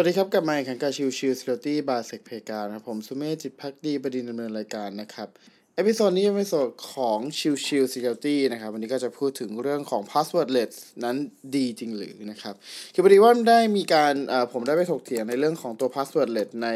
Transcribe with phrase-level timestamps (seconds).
[0.00, 5.28] วัสดีครับกลับมาอีกครั้งกับ Chill Chill Security by Sec Playground ครับผมสุเมธจิตภักดีบดินทร์ดำเนินรายการนะครับ
[5.76, 10.72] episode นี้เป็นเอพิโซดของ Chill Chill Security นะครับวันนี้ก็จะพูดถึงเรื่องของ passwordless
[11.04, 11.16] นั้น
[11.56, 12.54] ดีจริงหรือนะครับ
[12.94, 14.14] คือพอดีว่าได้มีการ
[14.52, 16.68] ผมได้ไปถกเถียงในเรื่องของตัว passwordless ใน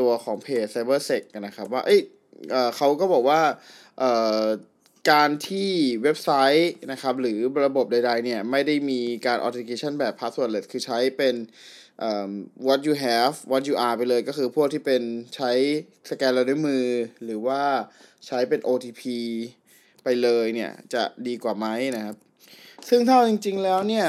[0.00, 2.00] ตัวของเพจ cybersec นะครับว่าเอ้ย
[2.50, 3.40] เอ่อเขาก็บอกว่า
[5.10, 5.70] การที่
[6.02, 11.36] เว็บไซต์นะครับหรือระบบใดๆเนี่ยไม่ได้มีการ authentication แบบ passwordless คือใช้เป็น
[12.66, 15.02] what you have what you are ไปเลยก็คือพวกที่เป็น
[15.36, 15.50] ใช้
[16.10, 16.86] สแกนลายนิ้วมือ
[17.24, 17.62] หรือว่า
[18.26, 19.02] ใช้เป็น OTP
[20.04, 21.66] ไปเลยเนี่ยจะดีกว่าไหม
[21.96, 22.16] นะครับ
[22.88, 24.06] ซึ่งถ้าจริงๆแล้วเนี่ย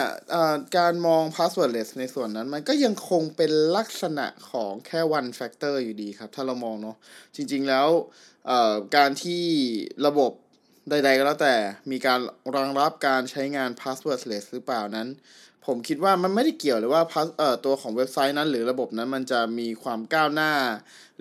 [0.78, 6.98] การมอง passwordless ในส่วนนั้นมันก็ยังคงเป็นลักษณะของแค่ one factor อยู่ดีครับ ถ้าเรามองเนาะ
[7.36, 7.88] จริงๆแล้ว
[8.96, 9.44] การที่
[10.06, 10.32] ระบบ
[10.90, 11.56] ใดๆก็แล้วแต่
[11.92, 12.20] มีการ
[12.56, 15.08] รองรับการใช้งาน passwordless หรือเปล่านั้น
[15.66, 20.52] ผมคิดว่ามันไม่ได้เกี่ยวเลยว่าพัเอ่อตัวของเว็บไซต์นั้น หรือระบบนั้นมันจะมีความก้าวหน้า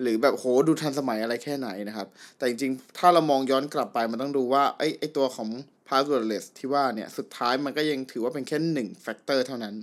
[0.01, 2.07] หรือแบบโหดูทันสมัยอะไรแค่ไหนนะครับ
[2.37, 5.49] แต่จริงๆ ถ้าเรามองย้อนกลับไปมันต้องดูว่าไอ้ไอ้ตัวของ
[5.89, 9.75] passwordless ที่ว่าเนี่ยสุดท้ายมันก็ยังถือว่าเป็นแค่หนึ่งแฟกเตอร์เท่านั้น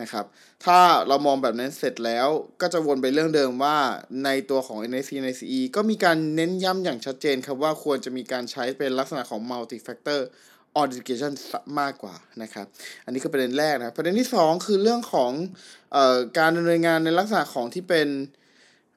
[0.00, 0.24] นะครับ
[0.64, 2.28] ถ้าเรามองแบบนั้นเสร็จแล้ว
[2.60, 3.78] ก็จะวนไปเรื่องเดิมว่า
[4.24, 10.20] ในตัวของ NIC NICE ก็มีการเน้นย้ำอย่างชัดเจนครับว่าควรจะมีการใช้เป็นลักษณะของ multi factor
[10.80, 11.32] authentication
[11.80, 12.66] มากกว่านะครับ
[13.04, 15.32] อันนี้คือประเด็นแรกนะประเด็นที่ 2 คือเรื่องของ
[15.94, 18.08] ออการดำเนินงานในลักษณะของที่เป็น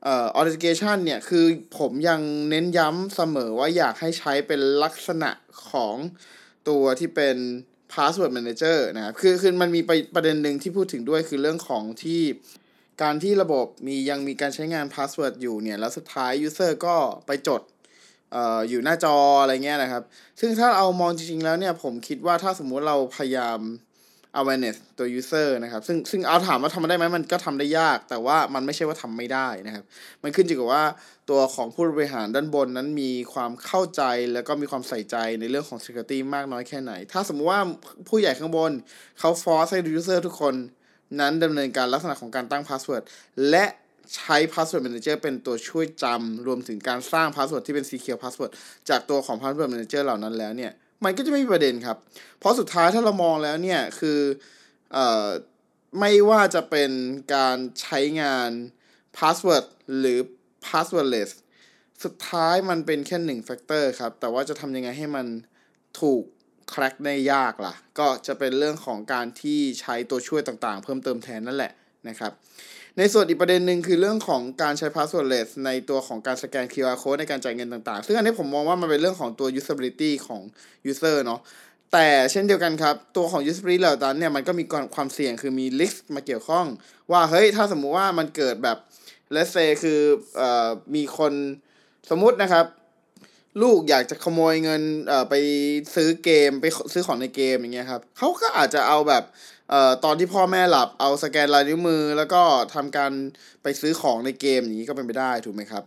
[0.03, 1.45] เอ่อ authentication เนี่ย คือ
[1.79, 5.31] ผมยังเน้นย้ำเสมอว่าอยากให้ใช้เป็นลักษณะ
[5.71, 5.95] ของ
[6.69, 7.37] ตัวที่เป็น
[7.93, 9.81] password manager นะครับคือคือมันมี
[10.15, 12.21] ประเด็นหนึ่งที่พูดถึงด้วยคือเรื่องของที่
[13.01, 16.95] การที่ระบบมียังมีการใช้งาน password อยู่เนี่ย แล้วสุดท้าย user ก็
[17.27, 17.61] ไปจด
[18.35, 18.37] อ
[18.69, 20.03] อยู่หน้าจออะไรเงี้ยนะครับ
[20.39, 23.59] ซึ่งถ้าเอามองจริงๆแล้วเนี่ย ผมคิดว่าถ้าสมมุติเราพยายาม
[24.39, 29.83] awareness ตัว user นะครับ ซึ่งซึ่งเอาถามว่าทำได้ไหมมันก็ทำได้ยาก แต่ว่ามันไม่ใช่ว่าทำไม่ได้นะครับ
[30.23, 30.85] มันขึ้นอยู่กับว่า
[31.29, 34.01] ตัวของผู้บริหารด้านบนนั้นมีความเข้าใจ
[34.33, 37.61] แล้วก็มีความใส่ใจในเรื่องของ security มากน้อยแค่ไหน ถ้าสมมติว่า
[38.09, 38.71] ผู้ใหญ่ข้างบน
[39.19, 40.55] เขา force ให้ user ทุกคน
[41.19, 43.03] นั้นดำเนินการลักษณะของการตั้ง password
[43.49, 43.65] และ
[44.15, 48.51] ใช้ Password Manager เป็นตัวช่วยจำรวมถึงการสร้าง Password ที่เป็น Secure Password
[48.89, 50.71] จากตัวของ Password Manager เหล่านั้นแล้วเนี่ย
[51.05, 51.97] มันก็จะไม่มีประเด็นครับ
[52.39, 54.19] เพราะสุดท้ายถ้าเรามองแล้วเนี่ยคือ
[54.93, 55.27] เอ่อ
[55.99, 56.91] ไม่ว่าจะเป็น
[57.35, 58.49] การใช้งาน
[59.17, 59.65] Password
[59.99, 60.19] หรือ
[60.65, 61.31] Passwordless
[62.03, 65.27] สุดท้ายมันเป็นแค่หนึ่ง factor ครับ แต่ว่าจะทำยังไงให้มัน
[65.99, 66.23] ถูก
[66.69, 71.71] แคร็กได้ยากล่ะ ก็จะเป็นเรื่องของการที่ใช้ตัวช่วยต่างๆ เพิ่มเติมแทนนั่นแหละ
[72.07, 72.31] นะครับ
[72.97, 80.41] ในส่วนอีกประเด็นหนึ่งคือเรื่องของการใช้ passwordless ในตัวของการสแกน QR code ในการจ่ายเงินต่างๆ ซึ่งอันนี้ผมมองว่ามันเป็นเรื่องของตัว usability ของ
[80.91, 81.39] user เนาะ
[81.93, 84.63] แต่เช่นเดียวกันครับ ตัวของ usability เหล่านั้นเนี่ยมันก็มี
[84.95, 86.65] ความเสี่ยงคือมี risk มาเกี่ยวข้อง
[87.11, 88.77] ว่าเฮ้ยถ้าสมมุติว่ามันเกิดแบบ
[89.35, 89.99] let's say คือ
[90.39, 91.33] ออมีคน
[92.09, 92.65] สมมุตินะครับ
[93.61, 95.35] ลูกอยากจะขโมยเงินเอ่อไป
[95.95, 99.23] ซื้อเกมไปซื้อของในเกมอย่างเงี้ยครับเขาก็อาจจะเอาแบบ
[99.69, 102.41] เอ่อตอนที่พ่อแม่หลับเอาสแกนลายนิ้วมือ แล้วก็
[102.73, 103.11] ทำการ
[103.63, 105.83] ไปซื้อของในเกมอย่างนี้ก็เป็นไปได้ถูกไหมครับ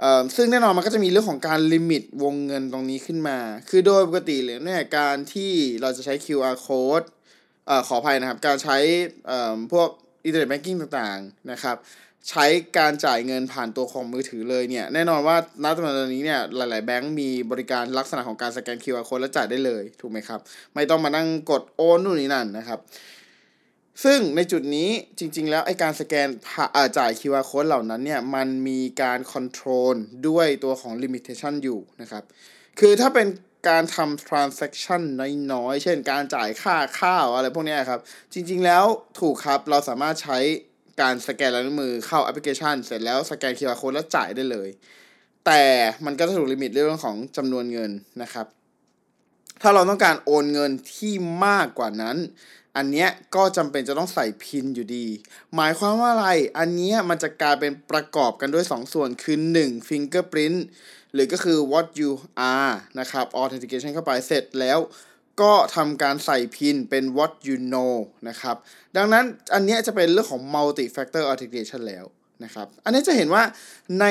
[0.00, 3.38] เอ่อซึ่งแน่นอนมันก็จะมีเรื่องของการ limit วงเงินตรงนี้ขึ้นมา
[3.68, 7.06] คือโดยปกติเลยเนี่ยการที่เราจะใช้ QR code
[7.66, 8.76] เอ่อขออภัยนะครับ การใช้
[9.26, 9.88] เอ่อพวก
[10.24, 11.76] internet banking ต่างๆนะครับ
[12.28, 12.46] ใช้
[12.78, 20.40] การจ่ายเงินผ่านตัวของมือถือเลยเนี่ย แน่นอนว่าณตอนนี้เนี่ยหลาย ๆ แบงก์มีบริการลักษณะของการสแกน QR code แล้วจ่ายได้เลย ถูกไหมครับ
[20.74, 22.80] ไม่ต้องมานั่งกดโอนนู่นนี่นั่นนะครับ
[24.04, 26.28] ซึ่งในจุดนี้จริง ๆ แล้วไอการสแกน
[26.98, 29.96] จ่าย QR code เหล่านั้นเนี่ยมันมีการคอนโทรล
[30.28, 32.24] ด้วยตัวของ limitation อยู่นะครับ
[32.80, 33.26] คือถ้าเป็น
[33.68, 35.02] การทำ transaction
[35.52, 38.00] น้อย ๆ เช่นการจ่ายค่าข้าวอะไรพวกนี้ครับ
[38.32, 38.84] จริง ๆ แล้ว
[39.20, 40.38] ถูกครับเราสามารถใช้
[41.00, 44.68] การสแกนลายนิ้วมือเข้าแอปพลิเคชัน เสร็จแล้วสแกน QR code แล้วจ่ายได้เลย
[45.46, 45.62] แต่
[46.04, 47.90] มันก็จะถูกลิมิตเรื่องของจำนวนเงิน
[48.22, 48.46] นะครับ
[49.62, 51.12] ถ้าเราต้องการโอนเงินที่
[51.46, 52.16] มากกว่านั้น
[52.76, 55.06] อันเนี้ยก็จำเป็นจะต้องใส่พินอยู่ดี
[55.54, 60.58] หมายความว่าอะไร อันเนี้ยมันจะกลายเป็นประกอบกันด้วย 2 ส่วนคือ 1 fingerprint
[61.12, 62.10] หรือก็คือ what you
[62.54, 64.78] are นะครับ authentication เข้าไปเสร็จแล้ว
[65.42, 67.94] ก็ทำการใส่พินเป็น what you know
[68.28, 68.56] นะครับ
[68.96, 72.04] ดังนั้นอันนี้จะเป็นเรื่องของ multi factor authentication แล้ว
[72.44, 73.42] นะครับ อันนี้จะเห็นว่า
[74.00, 74.06] ใน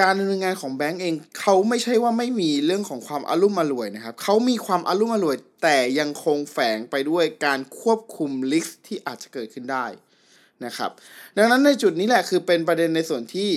[0.00, 9.86] การดำเนินงานของแบงก์เองเขาไม่ใช่ว่าไม่มีเรื่องของความอลุ่มอรวยนะครับเขามีความอลุ่มอรวย แต่ยังคงแฝงไปด้วยการควบคุมลิสที่อาจจะเกิดขึ้นได้
[10.66, 10.90] นะครับ
[11.36, 13.50] ดังนั้นในจุดนี้แหละคือเป็นประเด็นในส่วนที่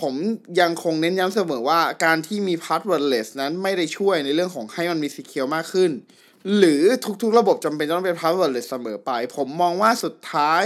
[0.00, 0.14] ผม
[0.60, 5.90] ยังคงเน้นย้ำเสมอว่าการที่มี passwordless นั้นไม่ได้ช่วยในเรื่องของให้มันมี secure มากขึ้น
[6.58, 6.82] หรือ
[7.22, 10.64] ทุกๆ ระบบจำเป็นต้องเป็น passwordless เสมอไป ผมมองว่าสุดท้าย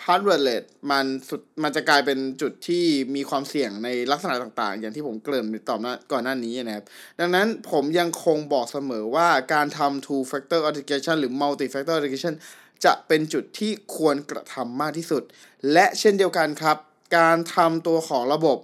[0.00, 2.84] passwordless มันสุดมันจะกลายเป็นจุดที่
[3.14, 6.84] มีความเสี่ยงในลักษณะต่างๆ อย่างที่ผมเกริ่นในตอนนั้นก่อนหน้านี้นะครับ
[7.20, 12.34] ดังนั้นผมยังคงบอกเสมอว่าการทำ two factor authentication หรือ multi factor authentication
[12.84, 15.22] จะเป็นจุดที่ควรกระทำมากที่สุด
[15.72, 16.76] และเช่นเดียวกันครับ
[17.16, 18.58] การทำตัวของระบบ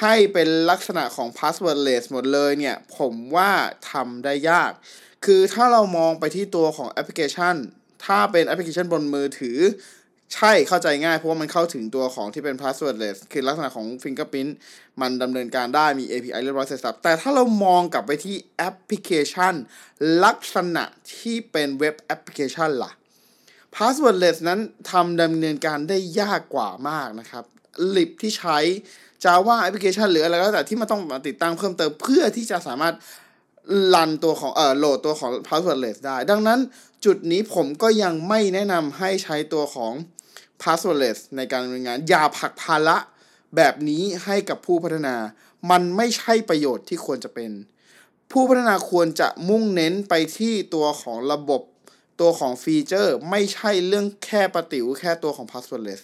[0.00, 3.50] ให้เป็นลักษณะของ passwordless หมดเลยเนี่ย ผมว่า
[3.90, 4.72] ทำได้ยาก
[5.24, 7.56] คือถ้าเรามองไปที่ตัวของแอปพลิเคชัน
[8.04, 9.58] ถ้าเป็นแอปพลิเคชันบนมือถือ
[10.34, 14.52] ใช่เข้าใจง่ายเพราะว่ามันเข้าถึงตัวของที่เป็น passwordless คือลักษณะของ fingerprint
[15.00, 19.54] มันดำเนินการได้มี API เรียบร้อยเสร็จสรรพแต่ถ้าเรามองกลับไปที่แอปพลิเคชัน
[20.24, 20.84] ลักษณะ
[21.16, 22.92] ที่เป็น web application ล่ะ
[23.76, 24.60] passwordless นั้น
[24.90, 27.44] ทำดำเนินการได้ยากกว่ามากนะครับ
[27.96, 28.58] lib ที่ใช้
[29.24, 32.94] Java แอปพลิเคชันหรืออะไรก็แล้วแต่ที่มันต้องติดตั้งเพิ่มเติมเพื่อที่จะสามารถ
[33.94, 36.58] รันตัวของเอ่อโหลดตัวของ passwordless ได้ ดังนั้น
[37.04, 39.92] จุดนี้ผมก็ยังไม่แนะนำให้ใช้ตัวของ
[40.62, 42.96] passwordless ในการดำเนินงาน อย่าผลักภาระ
[43.56, 45.16] แบบนี้ให้กับผู้พัฒนา
[45.70, 47.50] มันไม่ใช่ประโยชน์ที่ควรจะเป็น
[48.32, 51.62] ผู้พัฒนาควรจะมุ่งเน้นไปที่ตัวของระบบ
[52.20, 56.02] ตัวของฟีเจอร์ไม่ใช่เรื่องแค่ประติวแค่ตัวของ passwordless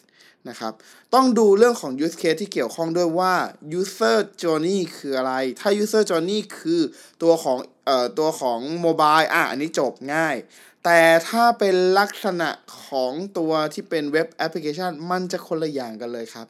[0.49, 0.73] นะครับ
[1.15, 3.35] ต้องดูเรื่องของ use case ที่เกี่ยวข้องด้วยว่า
[3.81, 6.81] user journey คืออะไร ถ้า user journey คือ
[7.23, 10.37] ตัวของเอ่อตัวของ mobile อะ อันนี้จบง่าย
[10.85, 12.51] แต่ถ้าเป็นลักษณะ
[12.85, 16.47] ของตัวที่เป็นเว็บแอปพลิเคชันมันจะคนละอย่างกันเลยครับ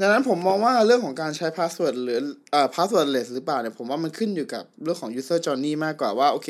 [0.00, 2.18] ดังนั้นผมมองว่าเรื่องของการใช้ password หรือ
[2.52, 6.48] เอ่อ passwordless หรือเปล่าเนี่ยผมว่ามันขึ้นอยู่กับเรื่องของ user journey มากกว่าว่าโอเค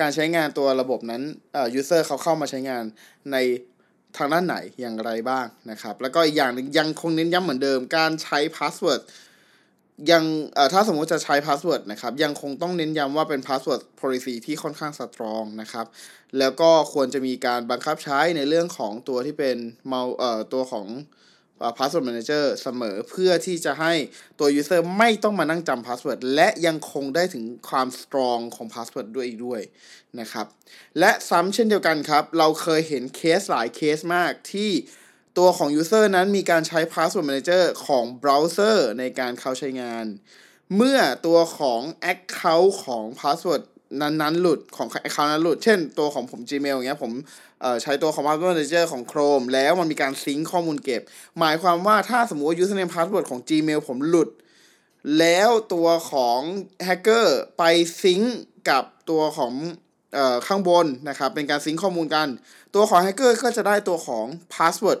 [0.00, 1.22] การใช้งานตัวระบบนั้น
[1.52, 2.84] เอ่อ user เขาเข้ามาใช้งาน
[3.32, 3.36] ใน
[4.16, 9.00] ทางด้านไหนอย่างไรบ้างนะครับ แล้วก็อีกอย่างหนึ่งยังคงเน้นย้ำเหมือนเดิม การใช้ password
[10.10, 15.86] ยังเอ่อถ้าสมมุติจะใช้ password นะครับ ยังคงต้องเน้นย้ำว่าเป็น password policy ที่ค่อนข้าง strong นะครับ
[16.38, 19.56] แล้วก็ควรจะมีการบังคับใช้ในเรื่องของตัวที่เป็น
[19.88, 20.86] เมาเอ่อตัวของ
[21.78, 23.92] password manager เสมอเพื่อที่จะให้
[24.38, 29.60] ตัว user ไม่ต้องมานั่งจำ password และยังคงได้ถึงความ strong ของ password ด้วยอีกด้วย
[30.20, 30.46] นะครับ
[30.98, 34.70] และซ้ำเช่นเดียวกันครับ เราเคยเห็นเคสหลายเคสมากที่
[35.38, 40.06] ตัวของ user นั้นมีการใช้ password manager ของ browser ในการเข้าใช้งาน
[40.76, 41.80] เมื่อตัวของ
[42.12, 43.62] account ของ password
[44.00, 47.12] นั้นๆหลุดของ account นั้นหลุด เช่นตัวของผม Gmail อย่างเงี้ยผม
[47.82, 51.02] ใช้ตัวของ password manager ของ Chrome แล้วมันมีการซิงค์ข้อมูลเก็บ
[51.38, 54.28] หมายความว่าถ้าสมมติว่า username password ของ Gmail ผมหลุด
[55.18, 56.40] แล้วตัวของ
[56.84, 57.62] แฮกเกอร์ไป
[58.02, 58.36] sync
[58.70, 59.52] กับตัวของ
[60.16, 62.28] ออข้างบนนะครับ เป็นการ sync ข้อมูลกัน
[62.74, 64.98] ตัวของแฮกเกอร์ก็จะได้ตัวของ password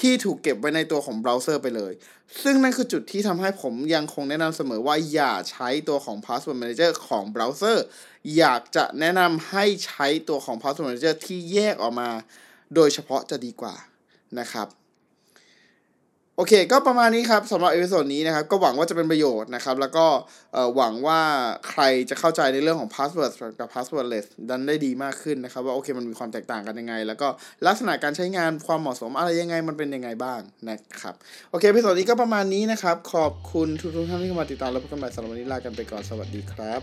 [0.00, 1.92] ที่ถูกเก็บไว้ในตัวของเบราว์เซอร์ไปเลย
[2.42, 7.84] ซึ่งนั่นคือจุดที่ทำให้ผมยังคงแนะนำเสมอว่าอย่าใช้ตัวของ Password Manager ของเบราว์เซอร์
[8.38, 12.08] อยากจะแนะนำให้ใช้ตัวของ Password Manager ที่แยกออกมา
[12.74, 13.74] โดยเฉพาะจะดีกว่า
[14.40, 14.68] นะครับ
[16.36, 20.06] โอเค ก็ประมาณนี้ครับสำหรับ episode นี้นะครับ ก็หวังว่าจะเป็นประโยชน์นะครับ แล้วก็
[20.76, 21.20] หวังว่า
[21.68, 27.28] ใครจะเข้าใจในเรื่องของ password กับ passwordless นั้นได้ดีมากขึ้นนะครับ ว่าโอเคมันมีความแตกต่างกันยังไง แล้วก็
[27.66, 30.40] ลักษณะการใช้งานความเหมาะสมอะไรยังไงมันเป็นยังไงบ้าง
[30.70, 31.14] นะครับ
[31.50, 36.82] โอเค episode นี้ก็ประมาณนี้นะครับ ขอบคุณทุกท่านที่เข้ามาติดตามและพบกันใหม่สำหรับวันนี้ลากันไปก่อนสวัสดีครับ